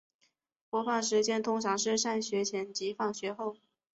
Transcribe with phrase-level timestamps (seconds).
[0.71, 3.57] 播放时间通常是上学前及放学后。